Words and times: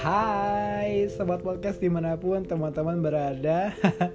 Hai 0.00 1.04
sobat 1.12 1.44
podcast 1.44 1.84
di 1.84 1.92
mana 1.92 2.16
pun 2.16 2.48
teman-teman 2.48 3.04
berada. 3.04 3.76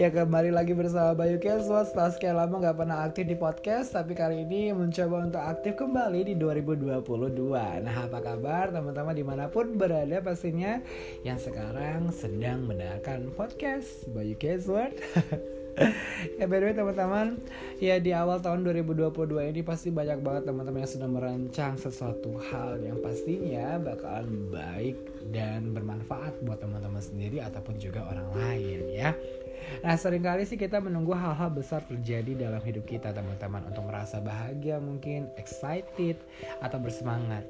Ya 0.00 0.08
kembali 0.08 0.48
lagi 0.48 0.72
bersama 0.72 1.12
Bayu 1.12 1.36
Keswa 1.36 1.84
Setelah 1.84 2.10
sekian 2.16 2.40
lama 2.40 2.56
gak 2.56 2.80
pernah 2.80 3.04
aktif 3.04 3.28
di 3.28 3.36
podcast 3.36 3.92
Tapi 3.92 4.16
kali 4.16 4.48
ini 4.48 4.72
mencoba 4.72 5.28
untuk 5.28 5.44
aktif 5.44 5.76
kembali 5.76 6.32
di 6.32 6.34
2022 6.40 7.04
Nah 7.84 8.08
apa 8.08 8.18
kabar 8.24 8.72
teman-teman 8.72 9.12
di 9.12 9.20
mana 9.20 9.52
pun 9.52 9.76
berada 9.76 10.24
pastinya 10.24 10.80
Yang 11.20 11.52
sekarang 11.52 12.08
sedang 12.16 12.64
mendengarkan 12.64 13.28
podcast 13.36 14.08
Bayu 14.08 14.40
Keswa 14.40 14.88
ya 16.38 16.46
by 16.46 16.62
the 16.62 16.66
way 16.70 16.74
teman-teman 16.74 17.38
ya 17.82 17.98
di 17.98 18.14
awal 18.14 18.38
tahun 18.38 18.62
2022 18.62 19.50
ini 19.50 19.60
pasti 19.66 19.90
banyak 19.90 20.22
banget 20.22 20.46
teman-teman 20.46 20.86
yang 20.86 20.92
sudah 20.92 21.08
merancang 21.10 21.74
sesuatu 21.74 22.38
hal 22.50 22.78
yang 22.78 22.98
pastinya 23.02 23.78
bakalan 23.82 24.50
baik 24.54 24.96
dan 25.34 25.74
bermanfaat 25.74 26.38
buat 26.46 26.62
teman-teman 26.62 27.02
sendiri 27.02 27.42
ataupun 27.42 27.74
juga 27.82 28.06
orang 28.06 28.28
lain 28.38 28.80
ya 28.94 29.10
Nah 29.82 29.94
sering 30.00 30.24
kali 30.24 30.48
sih 30.48 30.56
kita 30.56 30.80
menunggu 30.80 31.12
hal-hal 31.12 31.50
besar 31.52 31.84
terjadi 31.84 32.48
dalam 32.48 32.62
hidup 32.62 32.84
kita 32.88 33.12
teman-teman 33.12 33.66
Untuk 33.68 33.84
merasa 33.86 34.18
bahagia 34.18 34.80
mungkin, 34.80 35.28
excited, 35.36 36.18
atau 36.60 36.78
bersemangat. 36.80 37.44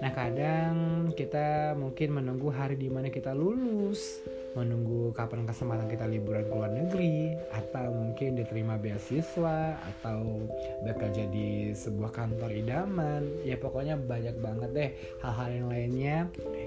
Nah 0.00 0.10
kadang 0.12 0.74
kita 1.14 1.74
mungkin 1.74 2.18
menunggu 2.18 2.52
hari 2.52 2.76
di 2.76 2.88
mana 2.92 3.08
kita 3.12 3.32
lulus 3.32 4.22
menunggu 4.56 5.14
kapan 5.14 5.44
kesempatan 5.46 5.86
kita 5.86 6.08
liburan 6.08 6.42
ke 6.42 6.54
luar 6.54 6.72
negeri 6.72 7.36
atau 7.52 7.94
mungkin 7.94 8.34
diterima 8.34 8.74
beasiswa 8.74 9.76
atau 9.76 10.48
bakal 10.82 11.12
jadi 11.14 11.76
sebuah 11.76 12.10
kantor 12.10 12.50
idaman. 12.50 13.22
Ya 13.46 13.54
pokoknya 13.60 13.94
banyak 13.94 14.36
banget 14.42 14.70
deh 14.74 14.90
hal-hal 15.22 15.48
yang 15.52 15.66
lainnya 15.68 16.16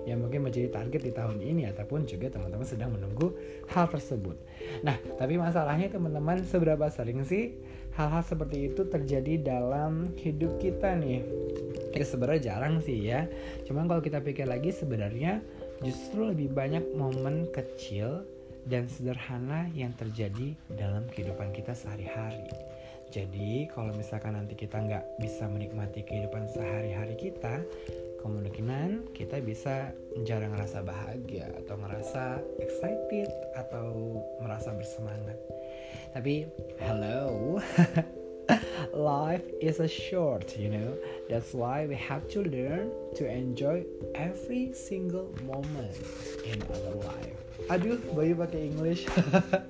yang 0.05 0.21
mungkin 0.21 0.45
menjadi 0.45 0.73
target 0.73 1.01
di 1.05 1.11
tahun 1.13 1.37
ini 1.37 1.69
ataupun 1.69 2.09
juga 2.09 2.33
teman-teman 2.33 2.65
sedang 2.65 2.93
menunggu 2.93 3.37
hal 3.69 3.85
tersebut. 3.89 4.37
Nah 4.81 4.97
tapi 5.17 5.37
masalahnya 5.37 5.93
teman-teman 5.93 6.41
seberapa 6.45 6.89
sering 6.89 7.21
sih 7.21 7.57
hal-hal 7.93 8.23
seperti 8.23 8.71
itu 8.71 8.87
terjadi 8.87 9.41
dalam 9.41 10.13
hidup 10.17 10.57
kita 10.57 10.97
nih? 10.97 11.21
Ya 11.91 12.05
sebenarnya 12.07 12.55
jarang 12.55 12.81
sih 12.81 12.97
ya. 12.97 13.27
Cuman 13.67 13.85
kalau 13.85 14.01
kita 14.01 14.23
pikir 14.23 14.47
lagi 14.47 14.73
sebenarnya 14.73 15.43
justru 15.85 16.25
lebih 16.29 16.53
banyak 16.53 16.83
momen 16.97 17.49
kecil 17.51 18.25
dan 18.69 18.85
sederhana 18.85 19.69
yang 19.73 19.93
terjadi 19.97 20.53
dalam 20.77 21.09
kehidupan 21.09 21.49
kita 21.49 21.73
sehari-hari. 21.73 22.45
Jadi 23.11 23.67
kalau 23.67 23.91
misalkan 23.91 24.39
nanti 24.39 24.55
kita 24.55 24.79
nggak 24.79 25.19
bisa 25.19 25.43
menikmati 25.51 26.07
kehidupan 26.07 26.47
sehari-hari 26.47 27.19
kita, 27.19 27.59
kemungkinan 28.21 29.11
kita 29.17 29.41
bisa 29.41 29.91
jarang 30.23 30.53
ngerasa 30.53 30.85
bahagia 30.85 31.49
atau 31.65 31.75
ngerasa 31.81 32.39
excited 32.61 33.29
atau 33.57 34.21
merasa 34.39 34.71
bersemangat. 34.71 35.37
Tapi 36.13 36.45
hello, 36.77 37.57
life 38.93 39.45
is 39.59 39.79
a 39.81 39.89
short, 39.89 40.55
you 40.57 40.69
know. 40.69 40.93
That's 41.29 41.53
why 41.53 41.87
we 41.87 41.95
have 41.97 42.27
to 42.37 42.43
learn 42.45 42.91
to 43.17 43.23
enjoy 43.25 43.83
every 44.15 44.73
single 44.75 45.33
moment 45.43 45.97
in 46.45 46.61
our 46.69 46.95
life. 47.01 47.39
Aduh, 47.71 47.97
Bayu 48.11 48.35
pakai 48.35 48.67
English. 48.67 49.07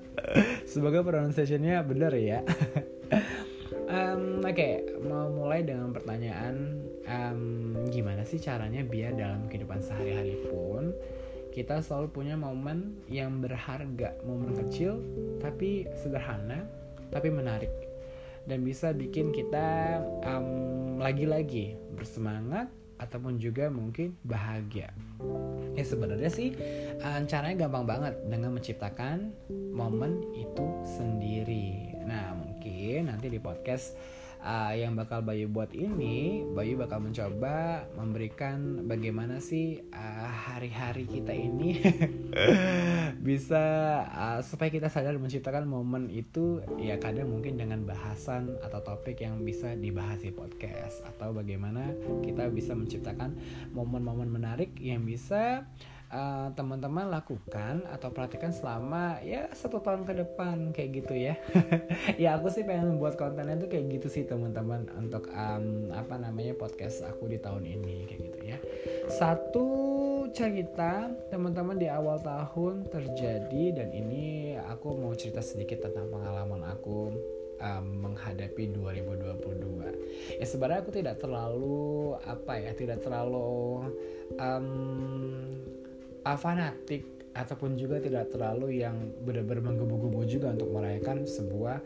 Semoga 0.72 1.04
pronunciationnya 1.04 1.84
benar 1.86 2.16
ya. 2.18 2.42
um, 3.94 4.42
Oke, 4.42 4.56
okay, 4.58 4.74
mau 5.06 5.30
mulai 5.30 5.62
dengan 5.62 5.94
pertanyaan 5.94 6.82
um, 7.08 7.74
gimana 7.90 8.26
sih 8.28 8.38
caranya 8.42 8.82
biar 8.86 9.16
dalam 9.18 9.48
kehidupan 9.48 9.82
sehari-hari 9.82 10.38
pun 10.50 10.94
kita 11.52 11.84
selalu 11.84 12.08
punya 12.16 12.36
momen 12.40 12.96
yang 13.12 13.44
berharga, 13.44 14.16
momen 14.24 14.56
kecil 14.56 15.04
tapi 15.44 15.84
sederhana 16.00 16.64
tapi 17.12 17.28
menarik 17.28 17.70
dan 18.48 18.64
bisa 18.64 18.96
bikin 18.96 19.30
kita 19.36 20.00
um, 20.26 20.98
lagi-lagi 20.98 21.78
bersemangat 21.94 22.72
ataupun 23.02 23.42
juga 23.42 23.66
mungkin 23.74 24.14
bahagia. 24.22 24.94
Ya 25.74 25.84
sebenarnya 25.84 26.30
sih 26.30 26.54
um, 27.02 27.26
caranya 27.26 27.66
gampang 27.66 27.86
banget 27.90 28.14
dengan 28.30 28.54
menciptakan 28.54 29.34
momen 29.74 30.22
itu 30.38 30.66
sendiri. 30.86 31.98
Nah 32.06 32.38
mungkin 32.38 33.10
nanti 33.10 33.28
di 33.34 33.42
podcast 33.42 33.98
uh, 34.42 34.74
yang 34.74 34.98
bakal 34.98 35.22
Bayu 35.22 35.48
buat 35.48 35.72
ini, 35.72 36.44
Bayu 36.52 36.76
bakal 36.76 37.00
mencoba 37.02 37.86
memberikan 37.96 38.86
bagaimana 38.90 39.40
sih 39.40 39.80
uh, 39.94 40.30
hari-hari 40.30 41.06
kita 41.06 41.32
ini 41.32 41.80
bisa 43.28 43.64
uh, 44.10 44.40
supaya 44.42 44.74
kita 44.74 44.90
sadar 44.90 45.16
menciptakan 45.22 45.70
momen 45.70 46.10
itu 46.10 46.60
ya 46.82 46.98
kadang 46.98 47.30
mungkin 47.32 47.56
dengan 47.56 47.86
bahasan 47.86 48.58
atau 48.66 48.82
topik 48.82 49.22
yang 49.22 49.46
bisa 49.46 49.78
dibahas 49.78 50.20
di 50.22 50.34
podcast. 50.34 51.06
Atau 51.06 51.38
bagaimana 51.38 51.94
kita 52.26 52.50
bisa 52.50 52.74
menciptakan 52.74 53.38
momen-momen 53.72 54.28
menarik 54.28 54.74
yang 54.82 55.06
bisa 55.06 55.70
uh, 56.12 56.48
teman-teman 56.54 57.08
lakukan 57.10 57.88
atau 57.88 58.12
perhatikan 58.12 58.52
selama 58.52 59.18
ya 59.24 59.48
satu 59.56 59.80
tahun 59.80 60.04
ke 60.04 60.14
depan 60.22 60.76
kayak 60.76 60.90
gitu 61.04 61.14
ya. 61.16 61.36
Ya 62.22 62.38
aku 62.38 62.52
sih 62.52 62.68
pengen 62.68 62.98
membuat 62.98 63.16
kontennya 63.16 63.58
tuh 63.58 63.72
kayak 63.72 64.00
gitu 64.00 64.08
sih 64.12 64.24
teman-teman 64.28 64.90
untuk 65.00 65.32
um, 65.32 65.90
apa 65.96 66.20
namanya 66.20 66.54
podcast 66.58 67.06
aku 67.08 67.32
di 67.32 67.38
tahun 67.40 67.64
ini 67.66 68.06
kayak 68.06 68.22
gitu 68.32 68.40
ya. 68.46 68.58
Satu 69.08 69.68
cerita 70.32 71.12
teman-teman 71.32 71.76
di 71.76 71.88
awal 71.92 72.20
tahun 72.24 72.88
terjadi 72.88 73.64
dan 73.76 73.90
ini 73.92 74.56
aku 74.56 74.96
mau 74.96 75.12
cerita 75.16 75.44
sedikit 75.44 75.88
tentang 75.90 76.08
pengalaman 76.08 76.64
aku 76.72 77.12
um, 77.62 77.86
menghadapi 78.10 78.74
2022 78.74 80.42
ya 80.42 80.46
sebenarnya 80.46 80.82
aku 80.82 80.92
tidak 80.92 81.16
terlalu 81.22 82.18
apa 82.26 82.54
ya 82.58 82.72
tidak 82.74 83.00
terlalu 83.06 83.86
um, 84.40 84.68
fanatik 86.26 87.22
ataupun 87.32 87.80
juga 87.80 88.04
tidak 88.04 88.32
terlalu 88.36 88.84
yang 88.84 88.96
benar-benar 89.24 89.72
menggebu-gebu 89.72 90.22
juga 90.28 90.52
untuk 90.52 90.70
merayakan 90.76 91.24
sebuah 91.24 91.80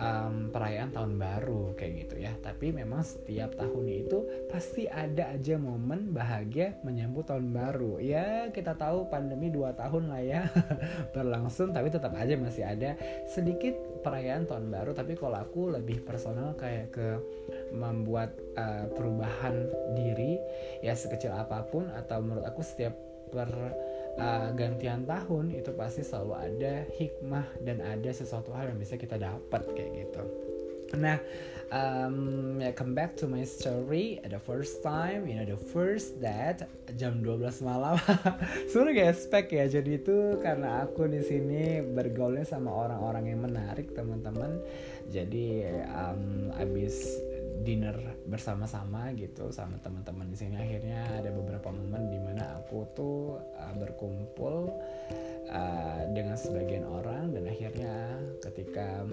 um, 0.00 0.48
perayaan 0.52 0.92
tahun 0.92 1.20
baru 1.20 1.76
kayak 1.76 1.92
gitu 2.06 2.14
ya. 2.24 2.32
Tapi 2.40 2.72
memang 2.72 3.04
setiap 3.04 3.56
tahunnya 3.56 3.96
itu 4.08 4.18
pasti 4.48 4.88
ada 4.88 5.32
aja 5.36 5.56
momen 5.60 6.12
bahagia 6.12 6.80
menyambut 6.84 7.28
tahun 7.28 7.52
baru. 7.52 8.00
Ya 8.00 8.48
kita 8.52 8.76
tahu 8.76 9.08
pandemi 9.12 9.52
2 9.52 9.76
tahun 9.76 10.04
lah 10.12 10.22
ya 10.22 10.40
berlangsung, 11.16 11.72
tapi 11.76 11.92
tetap 11.92 12.16
aja 12.16 12.34
masih 12.36 12.64
ada 12.64 12.96
sedikit 13.28 13.76
perayaan 14.00 14.48
tahun 14.48 14.72
baru. 14.72 14.96
Tapi 14.96 15.12
kalau 15.16 15.40
aku 15.40 15.76
lebih 15.76 16.04
personal 16.04 16.56
kayak 16.56 16.92
ke 16.92 17.08
membuat 17.72 18.32
uh, 18.56 18.88
perubahan 18.96 19.68
diri 19.92 20.40
ya 20.80 20.96
sekecil 20.96 21.36
apa 21.36 21.64
pun 21.68 21.88
atau 21.92 22.20
menurut 22.24 22.48
aku 22.48 22.64
setiap 22.64 23.05
pergantian 23.30 25.04
uh, 25.04 25.08
tahun 25.18 25.44
itu 25.52 25.70
pasti 25.76 26.02
selalu 26.02 26.32
ada 26.34 26.74
hikmah 26.96 27.46
dan 27.62 27.84
ada 27.84 28.10
sesuatu 28.10 28.54
hal 28.54 28.72
yang 28.72 28.78
bisa 28.80 28.96
kita 28.96 29.20
dapat 29.20 29.62
kayak 29.76 29.92
gitu. 30.06 30.22
Nah, 30.94 31.18
um, 31.74 32.62
ya 32.62 32.70
come 32.70 32.94
back 32.94 33.18
to 33.18 33.26
my 33.26 33.42
story. 33.42 34.22
The 34.22 34.38
first 34.38 34.86
time, 34.86 35.26
you 35.26 35.34
know, 35.34 35.46
the 35.46 35.58
first 35.58 36.22
that 36.22 36.70
jam 36.94 37.26
12 37.26 37.66
malam. 37.66 37.98
Sebenernya 38.70 39.10
gak 39.10 39.10
expect 39.18 39.48
ya. 39.50 39.66
Jadi 39.66 39.98
itu 39.98 40.38
karena 40.38 40.86
aku 40.86 41.10
di 41.10 41.26
sini 41.26 41.82
bergaulnya 41.82 42.46
sama 42.46 42.70
orang-orang 42.70 43.34
yang 43.34 43.42
menarik, 43.42 43.90
teman-teman. 43.98 44.62
Jadi 45.10 45.66
um, 45.90 46.54
abis 46.54 47.18
dinner 47.62 47.96
bersama-sama 48.26 49.12
gitu 49.16 49.48
sama 49.54 49.78
teman-teman 49.80 50.28
di 50.28 50.36
sini. 50.36 50.56
Akhirnya 50.58 51.06
ada 51.22 51.30
beberapa 51.32 51.72
momen 51.72 52.10
di 52.12 52.20
mana 52.20 52.60
aku 52.60 52.84
tuh 52.92 53.40
uh, 53.56 53.74
berkumpul 53.78 54.68
uh, 55.50 56.02
dengan 56.12 56.36
sebagian 56.36 56.84
orang 56.84 57.32
dan 57.32 57.44
akhirnya 57.46 57.94
ketika 58.42 59.06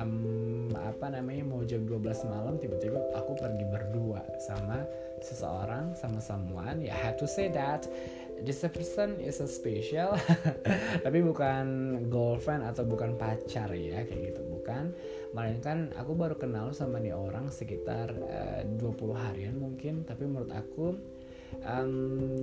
um, 0.00 0.68
apa 0.74 1.12
namanya 1.12 1.44
mau 1.44 1.62
jam 1.62 1.84
12 1.84 2.00
malam 2.26 2.56
tiba-tiba 2.56 2.98
aku 3.14 3.36
pergi 3.36 3.64
berdua 3.68 4.24
sama 4.40 4.82
seseorang 5.20 5.92
sama 5.94 6.18
someone. 6.18 6.80
Ya 6.80 6.96
have 6.96 7.20
to 7.20 7.28
say 7.28 7.52
that 7.52 7.84
this 8.40 8.64
person 8.64 9.20
is 9.20 9.36
a 9.44 9.48
special 9.48 10.16
tapi 11.04 11.20
bukan 11.20 11.66
girlfriend 12.08 12.64
atau 12.64 12.88
bukan 12.88 13.14
pacar 13.20 13.68
ya 13.76 14.02
kayak 14.04 14.34
gitu. 14.34 14.42
Bukan 14.48 14.96
melainkan 15.30 15.94
aku 15.94 16.12
baru 16.18 16.34
kenal 16.34 16.74
sama 16.74 16.98
nih 16.98 17.14
orang 17.14 17.50
sekitar 17.54 18.10
eh, 18.10 18.66
uh, 18.66 18.82
20 18.82 19.14
harian 19.14 19.54
mungkin 19.54 20.02
tapi 20.02 20.26
menurut 20.26 20.50
aku 20.50 20.98
um, 21.62 21.94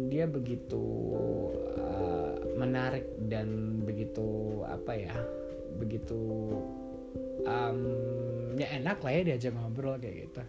dia 0.07 0.23
begitu 0.27 0.83
uh, 1.79 2.35
menarik 2.55 3.07
dan 3.27 3.79
begitu 3.83 4.61
apa 4.63 4.91
ya 4.95 5.15
begitu 5.77 6.55
um, 7.43 7.79
ya 8.55 8.67
enak 8.79 9.03
lah 9.03 9.11
ya 9.11 9.21
diajak 9.35 9.53
ngobrol 9.53 9.99
kayak 9.99 10.31
gitu. 10.31 10.41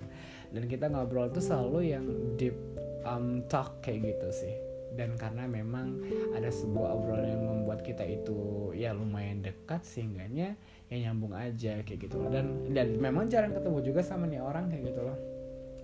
Dan 0.49 0.65
kita 0.65 0.89
ngobrol 0.89 1.29
tuh 1.29 1.45
selalu 1.45 1.93
yang 1.93 2.07
deep 2.41 2.57
um, 3.05 3.45
talk 3.53 3.85
kayak 3.85 4.15
gitu 4.15 4.29
sih 4.33 4.55
dan 4.97 5.19
karena 5.19 5.45
memang 5.45 6.01
ada 6.33 6.49
sebuah 6.49 6.97
obrolan 6.97 7.29
yang 7.29 7.43
membuat 7.45 7.85
kita 7.85 8.07
itu 8.07 8.71
ya 8.73 8.97
lumayan 8.97 9.45
dekat 9.45 9.85
sehingganya 9.85 10.57
ya 10.89 10.97
nyambung 11.09 11.37
aja 11.37 11.85
kayak 11.85 12.09
gitu 12.09 12.17
loh. 12.17 12.33
Dan 12.33 12.73
dan 12.73 12.97
memang 12.97 13.29
jarang 13.29 13.53
ketemu 13.53 13.79
juga 13.85 14.01
sama 14.01 14.25
nih 14.25 14.41
orang 14.41 14.73
kayak 14.73 14.95
gitu 14.95 15.03
loh. 15.05 15.19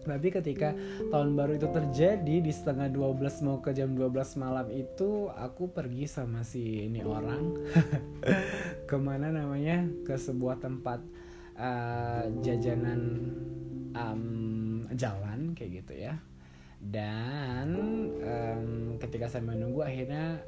Tapi 0.05 0.29
ketika 0.29 0.77
tahun 1.09 1.33
baru 1.33 1.57
itu 1.57 1.69
terjadi 1.73 2.37
di 2.45 2.53
setengah 2.53 2.93
12 2.93 3.45
mau 3.49 3.59
ke 3.65 3.73
jam 3.73 3.97
12 3.97 4.37
malam 4.37 4.69
itu 4.69 5.33
aku 5.33 5.73
pergi 5.73 6.05
sama 6.05 6.45
si 6.45 6.85
ini 6.85 7.01
orang 7.01 7.57
ke 8.89 8.97
mana 9.01 9.33
namanya 9.33 9.89
ke 10.05 10.13
sebuah 10.13 10.61
tempat 10.61 11.01
uh, 11.57 12.29
jajanan 12.45 13.01
um, 13.97 14.85
jalan 14.93 15.57
kayak 15.57 15.85
gitu 15.85 15.95
ya. 16.05 16.21
Dan 16.85 17.69
um, 18.21 18.69
ketika 19.15 19.31
saya 19.31 19.47
menunggu 19.47 19.87
akhirnya 19.87 20.43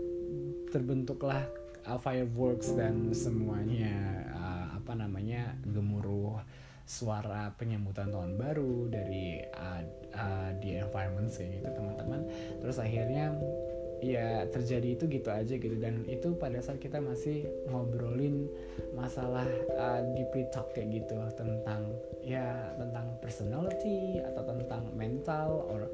terbentuklah 0.75 1.47
uh, 1.87 1.95
fireworks 2.03 2.75
dan 2.75 3.15
semuanya 3.15 4.27
uh, 4.35 4.75
apa 4.75 4.91
namanya 4.99 5.55
gemuruh 5.71 6.43
suara 6.83 7.55
penyambutan 7.55 8.11
tahun 8.11 8.35
baru 8.35 8.91
dari 8.91 9.39
uh, 9.55 9.87
uh, 10.19 10.51
di 10.59 10.83
environment 10.83 11.31
sih 11.31 11.47
gitu 11.47 11.71
teman-teman. 11.79 12.27
Terus 12.59 12.83
akhirnya 12.83 13.39
ya 14.05 14.45
terjadi 14.49 14.97
itu 14.97 15.05
gitu 15.09 15.29
aja 15.33 15.55
gitu. 15.57 15.77
Dan 15.77 16.05
itu 16.09 16.35
pada 16.37 16.61
saat 16.61 16.79
kita 16.79 17.01
masih 17.01 17.49
ngobrolin 17.71 18.49
masalah 18.93 19.47
uh, 19.77 20.01
deeply 20.17 20.45
talk 20.53 20.73
kayak 20.73 21.03
gitu 21.03 21.17
tentang 21.37 21.93
ya 22.27 22.75
tentang 22.77 23.17
personality 23.23 24.19
atau 24.21 24.43
tentang 24.51 24.83
mental 24.99 25.49
or 25.71 25.87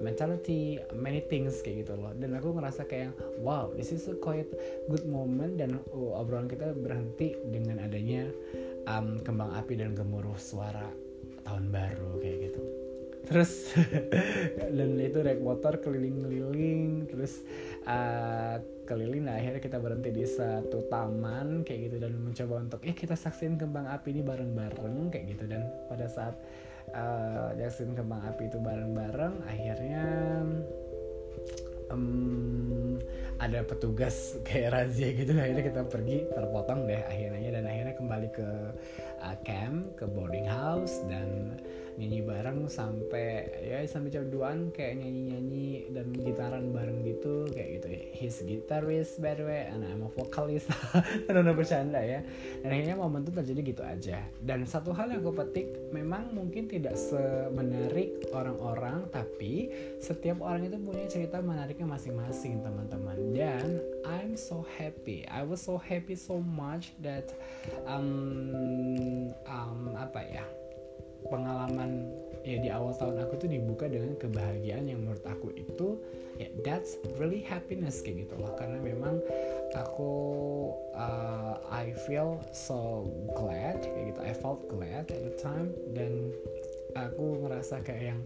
mentality 0.00 0.78
many 0.96 1.20
things 1.28 1.60
kayak 1.60 1.84
gitu 1.86 1.94
loh. 1.96 2.12
Dan 2.16 2.36
aku 2.36 2.56
ngerasa 2.56 2.88
kayak 2.88 3.12
wow 3.40 3.70
this 3.74 3.92
is 3.92 4.06
a 4.08 4.16
quite 4.16 4.48
good 4.88 5.04
moment 5.06 5.60
dan 5.60 5.78
uh, 5.92 6.20
obrolan 6.20 6.48
kita 6.48 6.72
berhenti 6.72 7.36
dengan 7.48 7.82
adanya 7.84 8.28
um, 8.88 9.20
kembang 9.20 9.52
api 9.54 9.76
dan 9.76 9.92
gemuruh 9.92 10.36
suara 10.38 10.88
tahun 11.44 11.72
baru 11.72 12.20
kayak 12.20 12.38
gitu 12.50 12.89
terus 13.28 13.76
dan 14.76 14.90
itu 14.96 15.18
naik 15.20 15.40
motor 15.44 15.78
keliling-keliling 15.80 17.08
terus 17.08 17.44
uh, 17.84 18.58
keliling 18.90 19.22
nah 19.22 19.38
akhirnya 19.38 19.62
kita 19.62 19.78
berhenti 19.78 20.10
di 20.10 20.26
satu 20.26 20.90
taman 20.90 21.62
kayak 21.62 21.86
gitu 21.86 21.96
dan 22.02 22.18
mencoba 22.18 22.58
untuk 22.58 22.82
eh 22.82 22.90
kita 22.90 23.14
saksiin 23.14 23.54
kembang 23.54 23.86
api 23.86 24.10
ini 24.10 24.22
bareng-bareng 24.26 25.14
kayak 25.14 25.38
gitu. 25.38 25.46
Dan 25.46 25.62
pada 25.86 26.10
saat 26.10 26.34
uh, 26.90 27.54
kembang 27.94 28.26
api 28.34 28.50
itu 28.50 28.58
bareng-bareng 28.58 29.46
akhirnya 29.46 30.04
um, 31.94 32.98
ada 33.40 33.64
petugas 33.64 34.16
kayak 34.46 34.76
razia 34.76 35.16
gitu 35.16 35.32
akhirnya 35.32 35.64
kita 35.64 35.82
pergi 35.88 36.28
terpotong 36.28 36.84
deh 36.84 37.02
akhirnya 37.08 37.48
dan 37.56 37.64
akhirnya 37.64 37.94
kembali 37.96 38.28
ke 38.30 38.48
uh, 39.24 39.36
camp 39.42 39.96
ke 39.96 40.04
boarding 40.04 40.46
house 40.46 41.00
dan 41.08 41.56
nyanyi 42.00 42.24
bareng 42.24 42.64
sampai 42.64 43.44
ya 43.60 43.84
sampai 43.84 44.08
jam 44.08 44.24
2an 44.32 44.72
kayak 44.72 45.04
nyanyi-nyanyi 45.04 45.92
dan 45.92 46.08
gitaran 46.16 46.72
bareng 46.72 47.04
gitu 47.04 47.44
kayak 47.52 47.80
gitu. 47.80 47.86
His 48.16 48.40
guitarist 48.40 49.20
by 49.20 49.36
the 49.36 49.44
way 49.44 49.68
and 49.68 49.84
I'm 49.84 50.06
a 50.06 50.08
vocalist. 50.08 50.72
Udah 51.28 51.52
bercanda 51.52 52.00
ya. 52.00 52.24
Dan 52.64 52.72
akhirnya 52.72 52.96
momen 52.96 53.20
itu 53.28 53.32
terjadi 53.36 53.60
gitu 53.60 53.82
aja. 53.84 54.18
Dan 54.40 54.64
satu 54.64 54.96
hal 54.96 55.12
yang 55.12 55.20
aku 55.20 55.44
petik 55.44 55.68
memang 55.92 56.32
mungkin 56.32 56.64
tidak 56.72 56.96
semenarik 56.96 58.32
orang-orang 58.32 59.04
tapi 59.12 59.68
setiap 60.00 60.40
orang 60.40 60.72
itu 60.72 60.80
punya 60.80 61.04
cerita 61.04 61.44
menariknya 61.44 61.84
masing-masing 61.84 62.64
teman-teman 62.64 63.18
dan 63.34 63.80
I'm 64.06 64.36
so 64.36 64.66
happy. 64.78 65.26
I 65.28 65.42
was 65.42 65.62
so 65.62 65.78
happy 65.78 66.16
so 66.16 66.40
much 66.40 66.92
that 67.02 67.30
um, 67.86 69.32
um 69.46 69.94
apa 69.94 70.20
ya 70.24 70.44
pengalaman 71.28 72.08
ya 72.40 72.56
di 72.56 72.72
awal 72.72 72.96
tahun 72.96 73.20
aku 73.20 73.44
tuh 73.44 73.48
dibuka 73.52 73.84
dengan 73.84 74.16
kebahagiaan 74.16 74.88
yang 74.88 75.04
menurut 75.04 75.20
aku 75.28 75.52
itu 75.52 76.00
ya 76.40 76.48
that's 76.64 76.96
really 77.20 77.44
happiness 77.44 78.00
kayak 78.00 78.26
gitu 78.26 78.34
loh. 78.40 78.56
Karena 78.56 78.80
memang 78.80 79.20
aku 79.76 80.12
uh, 80.96 81.60
I 81.68 81.92
feel 82.08 82.40
so 82.50 83.06
glad 83.36 83.84
kayak 83.84 84.16
gitu. 84.16 84.20
I 84.24 84.32
felt 84.32 84.64
glad 84.72 85.12
at 85.12 85.20
the 85.20 85.34
time 85.36 85.70
dan 85.92 86.32
aku 86.96 87.44
ngerasa 87.46 87.84
kayak 87.84 88.16
yang 88.16 88.22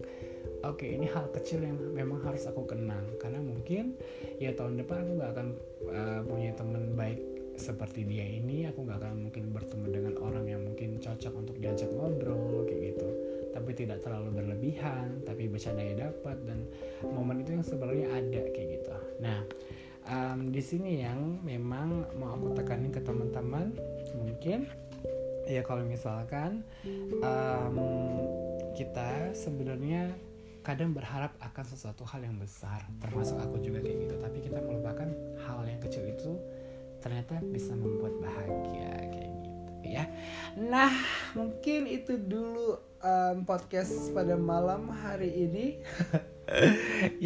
oke 0.65 0.81
okay, 0.81 0.97
ini 0.97 1.05
hal 1.09 1.29
kecil 1.29 1.61
yang 1.61 1.77
memang 1.93 2.21
harus 2.25 2.49
aku 2.49 2.65
kenang. 2.65 3.05
Karena 3.21 3.39
mungkin 3.39 3.95
ya 4.41 4.51
tahun 4.57 4.81
depan 4.81 5.05
aku 5.05 5.11
gak 5.21 5.31
akan 5.37 5.47
uh, 5.89 6.21
punya 6.25 6.51
teman 6.57 6.83
baik 6.97 7.19
seperti 7.55 8.03
dia 8.03 8.25
ini. 8.25 8.67
Aku 8.67 8.83
nggak 8.83 8.99
akan 8.99 9.29
mungkin 9.29 9.53
bertemu 9.55 9.85
dengan 9.87 10.13
orang 10.19 10.45
yang 10.49 10.61
mungkin 10.65 10.99
cocok 10.99 11.33
untuk 11.37 11.55
diajak 11.61 11.87
ngobrol 11.93 12.67
kayak 12.67 12.97
gitu. 12.97 13.07
Tapi 13.55 13.71
tidak 13.71 14.03
terlalu 14.03 14.35
berlebihan 14.35 15.23
tapi 15.23 15.47
bercanda 15.47 15.79
ya 15.79 16.11
dapat 16.11 16.35
dan 16.43 16.67
momen 17.07 17.39
itu 17.45 17.55
yang 17.55 17.63
sebenarnya 17.63 18.07
ada 18.11 18.41
kayak 18.51 18.69
gitu. 18.83 18.95
Nah 19.23 19.39
um, 20.09 20.51
di 20.51 20.61
sini 20.61 21.01
yang 21.01 21.39
memang 21.41 22.05
mau 22.17 22.37
aku 22.37 22.53
tekanin 22.57 22.91
ke 22.93 23.01
teman-teman 23.01 23.73
mungkin 24.17 24.69
ya 25.45 25.61
kalau 25.61 25.85
misalkan 25.85 26.65
um, 27.21 27.77
kita 28.73 29.31
sebenarnya 29.31 30.09
kadang 30.65 30.97
berharap 30.97 31.37
akan 31.37 31.65
sesuatu 31.69 32.01
hal 32.09 32.25
yang 32.25 32.41
besar 32.41 32.81
termasuk 32.97 33.37
aku 33.37 33.61
juga 33.61 33.85
kayak 33.85 34.09
gitu 34.09 34.15
tapi 34.17 34.37
kita 34.41 34.57
melupakan 34.65 35.07
hal 35.45 35.61
yang 35.69 35.77
kecil 35.77 36.01
itu 36.09 36.33
ternyata 37.05 37.37
bisa 37.53 37.77
membuat 37.77 38.17
bahagia 38.17 38.97
kayak 39.13 39.29
gitu 39.29 39.55
ya. 39.85 40.09
Nah, 40.57 40.89
mungkin 41.37 41.85
itu 41.85 42.17
dulu 42.17 42.81
um, 42.97 43.45
podcast 43.45 44.09
pada 44.09 44.33
malam 44.33 44.89
hari 44.89 45.29
ini. 45.29 45.65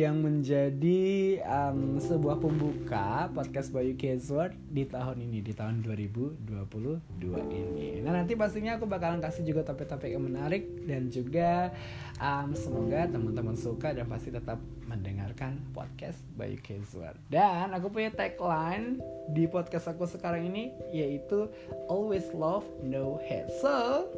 yang 0.01 0.21
menjadi 0.21 1.39
um, 1.45 2.01
sebuah 2.01 2.41
pembuka 2.41 3.29
podcast 3.33 3.69
Bayu 3.69 3.93
Kezward 3.93 4.55
di 4.69 4.85
tahun 4.85 5.21
ini 5.21 5.39
di 5.45 5.53
tahun 5.53 5.85
2022 5.85 7.19
ini. 7.53 8.01
Nah 8.01 8.13
nanti 8.21 8.33
pastinya 8.33 8.77
aku 8.77 8.89
bakalan 8.89 9.21
kasih 9.21 9.45
juga 9.45 9.65
topik-topik 9.65 10.09
yang 10.09 10.25
menarik 10.25 10.65
dan 10.85 11.13
juga 11.13 11.69
um, 12.17 12.53
semoga 12.57 13.05
teman-teman 13.09 13.57
suka 13.57 13.93
dan 13.93 14.05
pasti 14.09 14.33
tetap 14.33 14.57
mendengarkan 14.89 15.61
podcast 15.71 16.17
Bayu 16.33 16.57
Kezward. 16.65 17.17
Dan 17.29 17.69
aku 17.77 17.93
punya 17.93 18.09
tagline 18.09 18.97
di 19.29 19.45
podcast 19.45 19.93
aku 19.93 20.09
sekarang 20.09 20.49
ini 20.49 20.73
yaitu 20.89 21.45
always 21.85 22.25
love 22.33 22.65
no 22.81 23.21
hate. 23.21 23.53
So 23.61 24.09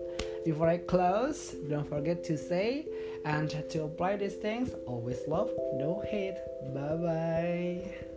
Before 0.43 0.67
I 0.67 0.77
close, 0.77 1.55
don't 1.69 1.87
forget 1.87 2.23
to 2.25 2.37
say 2.37 2.87
and 3.25 3.49
to 3.69 3.83
apply 3.83 4.15
these 4.17 4.35
things, 4.35 4.71
always 4.87 5.27
love, 5.27 5.51
no 5.75 6.03
hate. 6.09 6.37
Bye 6.73 6.95
bye. 6.95 8.10